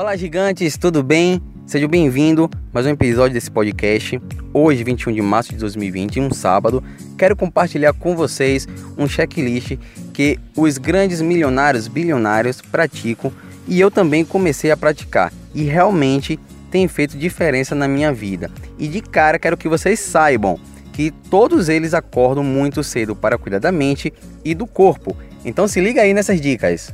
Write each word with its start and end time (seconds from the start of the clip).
Fala 0.00 0.16
gigantes, 0.16 0.78
tudo 0.78 1.02
bem? 1.02 1.42
Seja 1.66 1.86
bem-vindo 1.86 2.48
a 2.54 2.58
mais 2.72 2.86
um 2.86 2.88
episódio 2.88 3.34
desse 3.34 3.50
podcast. 3.50 4.18
Hoje, 4.50 4.82
21 4.82 5.12
de 5.12 5.20
março 5.20 5.50
de 5.50 5.58
2020, 5.58 6.20
um 6.20 6.32
sábado, 6.32 6.82
quero 7.18 7.36
compartilhar 7.36 7.92
com 7.92 8.16
vocês 8.16 8.66
um 8.96 9.06
checklist 9.06 9.76
que 10.14 10.38
os 10.56 10.78
grandes 10.78 11.20
milionários, 11.20 11.86
bilionários 11.86 12.62
praticam 12.62 13.30
e 13.68 13.78
eu 13.78 13.90
também 13.90 14.24
comecei 14.24 14.70
a 14.70 14.76
praticar 14.76 15.30
e 15.54 15.64
realmente 15.64 16.40
tem 16.70 16.88
feito 16.88 17.18
diferença 17.18 17.74
na 17.74 17.86
minha 17.86 18.10
vida. 18.10 18.50
E 18.78 18.88
de 18.88 19.02
cara 19.02 19.38
quero 19.38 19.58
que 19.58 19.68
vocês 19.68 20.00
saibam 20.00 20.58
que 20.94 21.10
todos 21.10 21.68
eles 21.68 21.92
acordam 21.92 22.42
muito 22.42 22.82
cedo 22.82 23.14
para 23.14 23.36
cuidar 23.36 23.58
da 23.58 23.70
mente 23.70 24.10
e 24.42 24.54
do 24.54 24.66
corpo. 24.66 25.14
Então 25.44 25.68
se 25.68 25.78
liga 25.78 26.00
aí 26.00 26.14
nessas 26.14 26.40
dicas. 26.40 26.90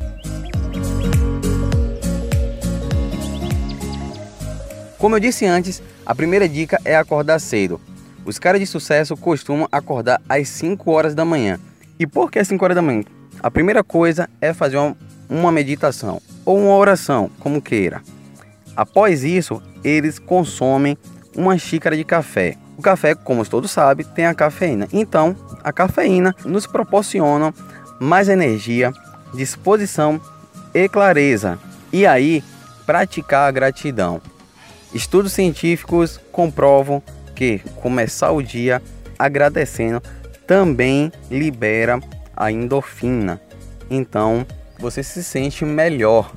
Como 4.99 5.15
eu 5.15 5.21
disse 5.21 5.45
antes, 5.45 5.83
a 6.07 6.15
primeira 6.15 6.49
dica 6.49 6.81
é 6.85 6.97
acordar 6.97 7.39
cedo. 7.39 7.81
Os 8.25 8.39
caras 8.39 8.61
de 8.61 8.67
sucesso 8.67 9.17
costumam 9.17 9.69
acordar 9.71 10.21
às 10.29 10.49
5 10.49 10.91
horas 10.91 11.15
da 11.15 11.25
manhã. 11.25 11.61
E 11.99 12.07
por 12.07 12.31
que 12.31 12.39
às 12.39 12.49
5 12.49 12.65
horas 12.65 12.75
da 12.75 12.83
manhã? 12.83 13.05
A 13.43 13.51
primeira 13.51 13.85
coisa 13.85 14.29
é 14.41 14.55
fazer 14.55 14.79
uma, 14.79 14.97
uma 15.29 15.53
meditação 15.53 16.21
ou 16.45 16.59
uma 16.59 16.77
oração, 16.77 17.31
como 17.39 17.61
queira. 17.61 18.03
Após 18.75 19.23
isso, 19.23 19.63
eles 19.85 20.19
consomem 20.19 20.97
uma 21.37 21.59
xícara 21.59 21.95
de 21.95 22.03
café. 22.03 22.57
O 22.79 22.83
café, 22.83 23.15
como 23.15 23.45
todos 23.47 23.71
sabem, 23.71 24.07
tem 24.15 24.27
a 24.27 24.35
cafeína. 24.35 24.89
Então, 24.93 25.37
a 25.63 25.73
cafeína 25.73 26.35
nos 26.45 26.67
proporciona 26.67 27.53
mais 28.01 28.29
energia, 28.29 28.93
disposição 29.35 30.21
e 30.75 30.89
clareza. 30.89 31.59
E 31.93 32.07
aí, 32.07 32.43
praticar 32.87 33.49
a 33.49 33.53
gratidão. 33.53 34.21
Estudos 34.97 35.35
científicos 35.35 36.19
comprovam 36.33 37.03
que 37.35 37.59
começar 37.83 38.33
o 38.33 38.43
dia 38.43 38.81
agradecendo 39.19 40.03
também 40.47 41.13
libera 41.31 42.01
a 42.35 42.51
endorfina. 42.51 43.39
Então 43.91 44.47
você 44.79 45.03
se 45.03 45.23
sente 45.23 45.67
melhor. 45.67 46.33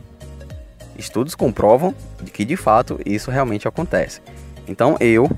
Estudos 0.98 1.36
comprovam 1.36 1.96
que 2.34 2.44
de 2.44 2.58
fato 2.58 3.00
isso 3.06 3.32
realmente 3.32 3.66
acontece. 3.66 4.20
Então 4.68 4.98
eu 5.00 5.32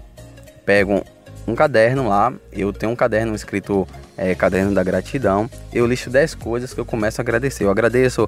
pego 0.65 1.05
um 1.47 1.53
caderno 1.53 2.09
lá, 2.09 2.33
eu 2.51 2.73
tenho 2.73 2.91
um 2.91 2.95
caderno 2.95 3.35
escrito 3.35 3.87
é, 4.17 4.33
Caderno 4.33 4.73
da 4.73 4.81
Gratidão. 4.81 5.47
Eu 5.71 5.85
listo 5.85 6.09
10 6.09 6.33
coisas 6.33 6.73
que 6.73 6.79
eu 6.79 6.85
começo 6.85 7.21
a 7.21 7.23
agradecer. 7.23 7.65
Eu 7.65 7.69
agradeço 7.69 8.27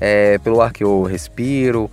é, 0.00 0.38
pelo 0.38 0.62
ar 0.62 0.72
que 0.72 0.84
eu 0.84 1.02
respiro, 1.02 1.90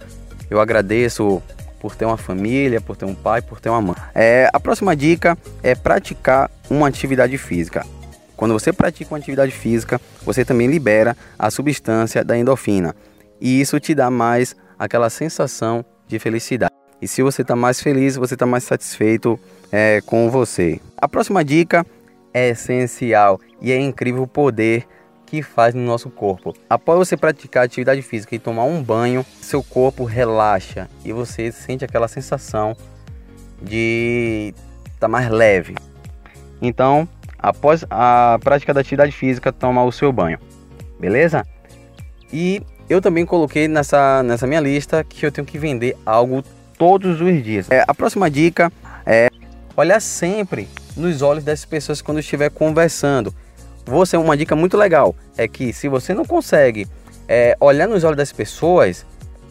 eu 0.48 0.62
agradeço 0.62 1.42
por 1.86 1.95
ter 1.95 2.03
uma 2.03 2.17
família, 2.17 2.81
por 2.81 2.97
ter 2.97 3.05
um 3.05 3.14
pai, 3.14 3.44
por 3.44 3.61
ter 3.61 3.69
uma 3.69 3.80
mãe. 3.80 3.95
É, 4.16 4.50
a 4.52 4.59
próxima 4.59 4.95
dica 4.95 5.38
é 5.61 5.75
praticar 5.75 6.50
uma 6.67 6.88
atividade 6.88 7.38
física. 7.38 7.86
Quando 8.36 8.55
você 8.55 8.73
pratica 8.73 9.14
uma 9.14 9.19
atividade 9.19 9.52
física, 9.52 10.02
você 10.23 10.44
também 10.44 10.66
libera 10.66 11.16
a 11.38 11.52
substância 11.52 12.23
da 12.23 12.36
endorfina. 12.36 12.95
E 13.39 13.61
isso 13.61 13.80
te 13.80 13.94
dá 13.94 14.09
mais 14.09 14.56
aquela 14.80 15.11
sensação 15.11 15.86
de 16.08 16.17
felicidade. 16.17 16.73
E 17.00 17.08
se 17.08 17.22
você 17.22 17.44
está 17.44 17.56
mais 17.56 17.80
feliz, 17.80 18.16
você 18.16 18.33
está 18.33 18.47
mais 18.47 18.63
satisfeito 18.63 19.39
é, 19.72 20.02
com 20.08 20.31
você. 20.31 20.81
A 20.97 21.08
próxima 21.08 21.45
dica 21.45 21.86
é 22.33 22.50
essencial 22.50 23.39
e 23.61 23.72
é 23.72 23.80
incrível 23.80 24.23
o 24.23 24.28
poder 24.28 24.88
que 25.36 25.44
faz 25.44 25.73
no 25.73 25.81
nosso 25.81 26.09
corpo. 26.09 26.53
Após 26.69 26.97
você 26.97 27.17
praticar 27.17 27.66
atividade 27.66 28.02
física 28.02 28.33
e 28.36 28.39
tomar 28.39 28.64
um 28.64 28.81
banho, 28.81 29.25
seu 29.41 29.61
corpo 29.61 30.05
relaxa 30.05 30.88
e 31.03 31.11
você 31.11 31.52
sente 31.52 31.83
aquela 31.83 32.08
sensação 32.08 32.75
de 33.61 34.53
estar 34.85 35.01
tá 35.01 35.07
mais 35.09 35.29
leve. 35.29 35.75
Então, 36.62 37.07
após 37.38 37.85
a 37.90 38.40
prática 38.41 38.74
da 38.74 38.79
atividade 38.79 39.12
física, 39.12 39.51
toma 39.51 39.84
o 39.84 39.91
seu 39.91 40.12
banho. 40.13 40.40
Beleza? 40.97 41.45
E 42.31 42.62
eu 42.90 43.01
também 43.01 43.25
coloquei 43.25 43.68
nessa, 43.68 44.24
nessa 44.24 44.47
minha 44.47 44.62
lista 44.62 45.03
que 45.03 45.25
eu 45.25 45.31
tenho 45.31 45.45
que 45.45 45.57
vender 45.57 45.97
algo 46.06 46.44
todos 46.78 47.19
os 47.19 47.44
dias. 47.44 47.69
É, 47.69 47.84
a 47.85 47.94
próxima 47.94 48.29
dica 48.29 48.72
é 49.06 49.29
olhar 49.75 50.00
sempre 50.00 50.69
nos 50.95 51.22
olhos 51.22 51.44
das 51.44 51.66
pessoas 51.66 52.01
quando 52.01 52.19
estiver 52.19 52.50
conversando 52.50 53.35
você 53.85 54.18
uma 54.18 54.35
dica 54.35 54.56
muito 54.56 54.75
legal 54.78 55.16
é 55.38 55.47
que 55.47 55.72
se 55.72 55.88
você 55.88 56.13
não 56.13 56.25
consegue 56.25 56.88
é, 57.28 57.56
olhar 57.59 57.88
nos 57.88 58.03
olhos 58.03 58.18
das 58.18 58.31
pessoas, 58.31 59.06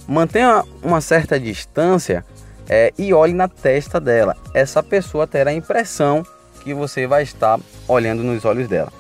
mantenha 0.06 0.64
uma 0.82 1.00
certa 1.00 1.38
distância 1.38 2.24
é, 2.68 2.92
e 2.98 3.12
olhe 3.12 3.32
na 3.32 3.48
testa 3.48 4.00
dela. 4.00 4.36
Essa 4.52 4.82
pessoa 4.82 5.26
terá 5.26 5.50
a 5.50 5.54
impressão 5.54 6.24
que 6.62 6.74
você 6.74 7.06
vai 7.06 7.22
estar 7.22 7.60
olhando 7.86 8.22
nos 8.22 8.44
olhos 8.44 8.68
dela. 8.68 8.92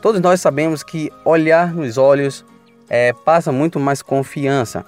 Todos 0.00 0.20
nós 0.20 0.40
sabemos 0.40 0.82
que 0.82 1.10
olhar 1.24 1.72
nos 1.72 1.96
olhos 1.96 2.44
é, 2.88 3.12
passa 3.12 3.52
muito 3.52 3.78
mais 3.78 4.02
confiança. 4.02 4.84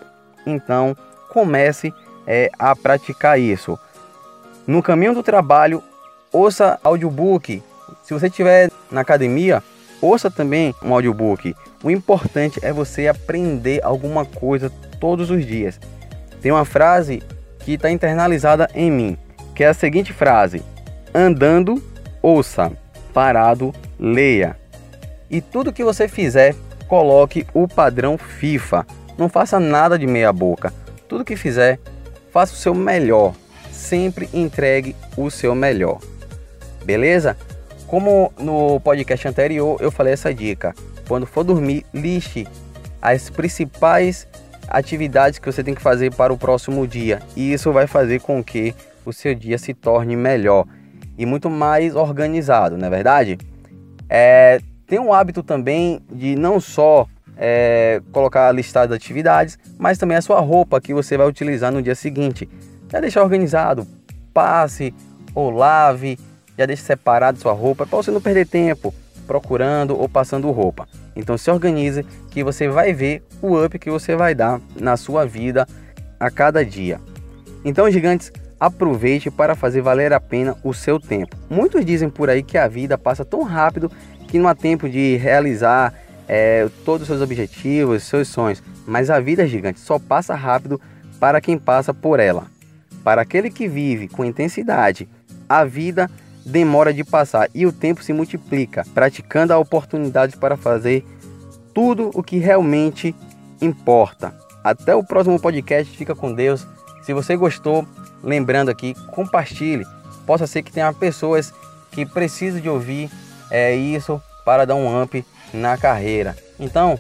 Então 0.47 0.97
comece 1.29 1.93
é, 2.27 2.51
a 2.59 2.75
praticar 2.75 3.39
isso. 3.39 3.79
No 4.67 4.83
caminho 4.83 5.15
do 5.15 5.23
trabalho, 5.23 5.83
ouça 6.33 6.79
audiobook. 6.83 7.63
Se 8.03 8.13
você 8.13 8.27
estiver 8.27 8.71
na 8.91 9.03
academia, 9.03 9.63
Ouça 10.01 10.31
também 10.31 10.75
um 10.83 10.93
audiobook. 10.93 11.55
O 11.83 11.91
importante 11.91 12.59
é 12.63 12.73
você 12.73 13.09
aprender 13.09 13.81
alguma 13.83 14.25
coisa 14.25 14.71
todos 15.01 15.31
os 15.31 15.45
dias. 15.45 15.81
Tem 16.41 16.53
uma 16.53 16.65
frase 16.65 17.23
que 17.61 17.73
está 17.73 17.91
internalizada 17.91 18.69
em 18.75 18.91
mim, 18.91 19.19
que 19.55 19.65
é 19.65 19.69
a 19.69 19.75
seguinte 19.75 20.13
frase: 20.13 20.63
Andando, 21.15 21.83
ouça, 22.23 22.73
parado, 23.13 23.75
leia. 23.99 24.57
E 25.31 25.41
tudo 25.41 25.73
que 25.73 25.83
você 25.83 26.07
fizer, 26.07 26.55
coloque 26.87 27.47
o 27.53 27.67
padrão 27.67 28.17
FIFA. 28.17 28.87
Não 29.19 29.29
faça 29.29 29.59
nada 29.59 29.99
de 29.99 30.07
meia 30.07 30.33
boca. 30.33 30.73
Tudo 31.09 31.25
que 31.25 31.37
fizer, 31.37 31.79
faça 32.33 32.53
o 32.53 32.57
seu 32.57 32.75
melhor. 32.75 33.35
Sempre 33.73 34.29
entregue 34.33 34.95
o 35.17 35.31
seu 35.31 35.55
melhor. 35.55 36.01
Beleza? 36.85 37.37
Como 37.87 38.33
no 38.39 38.81
podcast 38.81 39.29
anterior 39.29 39.79
eu 39.81 39.91
falei 39.93 40.13
essa 40.13 40.35
dica, 40.35 40.75
quando 41.07 41.25
for 41.25 41.45
dormir, 41.45 41.87
liste 41.95 42.47
as 43.01 43.31
principais 43.31 44.27
atividades 44.69 45.39
que 45.39 45.51
você 45.51 45.63
tem 45.63 45.75
que 45.75 45.81
fazer 45.81 46.13
para 46.13 46.33
o 46.33 46.39
próximo 46.39 46.87
dia. 46.87 47.21
E 47.37 47.53
isso 47.53 47.73
vai 47.73 47.87
fazer 47.87 48.21
com 48.21 48.43
que 48.43 48.75
o 49.05 49.13
seu 49.13 49.35
dia 49.35 49.57
se 49.57 49.73
torne 49.73 50.17
melhor 50.17 50.67
e 51.17 51.25
muito 51.25 51.49
mais 51.49 51.95
organizado, 51.95 52.77
não 52.77 52.87
é 52.87 52.91
verdade? 52.91 53.39
É, 54.09 54.61
tem 54.87 54.99
um 54.99 55.13
hábito 55.13 55.43
também 55.43 56.01
de 56.11 56.35
não 56.37 56.59
só 56.59 57.07
é, 57.37 58.03
colocar 58.13 58.49
a 58.49 58.53
listado 58.53 58.91
de 58.91 58.97
atividades, 58.97 59.59
mas 59.79 59.97
também 59.97 60.17
a 60.17 60.23
sua 60.23 60.41
roupa 60.41 60.81
que 60.81 60.93
você 60.93 61.17
vai 61.17 61.27
utilizar 61.29 61.73
no 61.73 61.81
dia 61.81 61.95
seguinte. 61.95 62.49
Já 62.91 63.01
deixar 63.01 63.23
organizado, 63.23 63.87
passe 64.35 64.93
ou 65.35 65.51
lave 65.51 66.19
já 66.59 66.67
deixe 66.67 66.83
separado 66.83 67.39
sua 67.39 67.53
roupa 67.53 67.87
para 67.87 67.97
você 67.97 68.11
não 68.11 68.21
perder 68.21 68.47
tempo 68.47 68.95
procurando 69.27 69.99
ou 69.99 70.09
passando 70.09 70.51
roupa. 70.51 70.89
Então 71.15 71.37
se 71.37 71.51
organize 71.51 72.05
que 72.31 72.45
você 72.45 72.69
vai 72.69 72.93
ver 72.93 73.23
o 73.43 73.63
up 73.63 73.79
que 73.79 73.91
você 73.91 74.15
vai 74.15 74.35
dar 74.35 74.61
na 74.79 74.97
sua 74.97 75.27
vida 75.27 75.67
a 76.19 76.31
cada 76.31 76.65
dia. 76.65 77.01
Então, 77.65 77.91
gigantes, 77.91 78.33
aproveite 78.59 79.31
para 79.31 79.55
fazer 79.55 79.83
valer 79.83 80.13
a 80.13 80.21
pena 80.21 80.57
o 80.63 80.73
seu 80.73 81.01
tempo. 81.01 81.37
Muitos 81.51 81.85
dizem 81.85 82.09
por 82.09 82.31
aí 82.31 82.43
que 82.43 82.57
a 82.57 82.69
vida 82.69 82.97
passa 82.97 83.25
tão 83.25 83.43
rápido 83.43 83.91
que 84.29 84.39
não 84.39 84.49
há 84.49 84.55
tempo 84.55 84.89
de 84.89 85.17
realizar 85.17 85.93
é, 86.29 86.69
todos 86.85 87.03
os 87.03 87.09
seus 87.09 87.21
objetivos, 87.21 88.05
seus 88.05 88.29
sonhos. 88.29 88.63
Mas 88.87 89.11
a 89.11 89.21
vida, 89.21 89.47
gigante, 89.47 89.81
só 89.81 89.99
passa 89.99 90.35
rápido 90.35 90.81
para 91.19 91.41
quem 91.41 91.59
passa 91.59 91.93
por 91.93 92.21
ela. 92.21 92.47
Para 93.05 93.23
aquele 93.23 93.51
que 93.51 93.69
vive 93.69 94.09
com 94.09 94.25
intensidade, 94.25 95.09
a 95.49 95.65
vida 95.65 96.11
demora 96.47 96.95
de 96.95 97.03
passar 97.03 97.51
e 97.53 97.67
o 97.67 97.73
tempo 97.73 98.05
se 98.05 98.13
multiplica, 98.13 98.85
praticando 98.95 99.53
a 99.53 99.59
oportunidade 99.59 100.37
para 100.37 100.57
fazer 100.57 101.05
tudo 101.75 102.11
o 102.15 102.23
que 102.23 102.39
realmente 102.39 103.15
importa. 103.61 104.33
Até 104.63 104.95
o 104.95 105.03
próximo 105.03 105.41
podcast, 105.41 105.97
fica 105.97 106.15
com 106.15 106.33
Deus. 106.33 106.67
Se 107.03 107.13
você 107.13 107.37
gostou, 107.37 107.87
lembrando 108.23 108.71
aqui, 108.71 108.95
compartilhe. 109.13 109.85
Possa 110.25 110.47
ser 110.47 110.63
que 110.63 110.73
tenha 110.73 110.93
pessoas 110.93 111.53
que 111.91 112.07
precisam 112.07 112.61
de 112.61 112.69
ouvir 112.69 113.11
é, 113.51 113.75
isso 113.75 114.23
para 114.45 114.65
dar 114.65 114.77
um 114.77 115.03
up 115.03 115.25
na 115.53 115.77
carreira. 115.77 116.37
Então, 116.59 116.99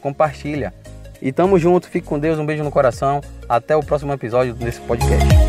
compartilha. 0.00 0.72
E 1.20 1.32
tamo 1.32 1.58
junto, 1.58 1.88
fique 1.88 2.06
com 2.06 2.18
Deus, 2.18 2.38
um 2.38 2.46
beijo 2.46 2.62
no 2.62 2.70
coração. 2.70 3.20
Até 3.48 3.76
o 3.76 3.80
próximo 3.80 4.12
episódio 4.12 4.54
desse 4.54 4.80
podcast. 4.80 5.45